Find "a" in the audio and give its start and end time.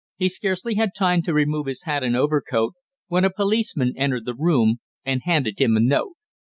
3.23-3.29, 5.77-5.79